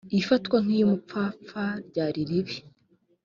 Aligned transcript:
ifatwa 0.19 0.57
nk 0.63 0.69
iy 0.75 0.83
umupfapfa 0.85 1.63
ryariribi 1.87 2.55